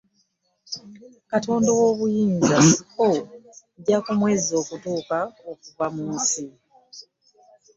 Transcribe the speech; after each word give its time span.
Katonda 1.31 1.69
ow'obuyinza 1.75 2.57
oo 3.05 3.17
nja 3.79 3.97
kumweza 4.05 4.53
okutuuka 4.61 5.17
okuva 5.51 5.85
mu 5.95 6.03
nsi. 6.15 6.45